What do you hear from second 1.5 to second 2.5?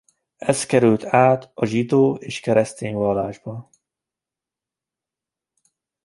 a zsidó és